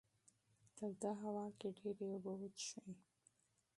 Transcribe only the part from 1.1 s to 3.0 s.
هوا کې ډېرې اوبه وڅښئ.